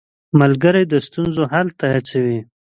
[0.39, 2.39] ملګری د ستونزو حل ته هڅوي.